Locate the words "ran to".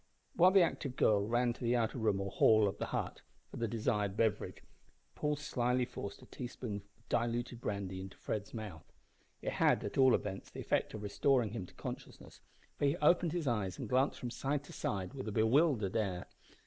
1.27-1.63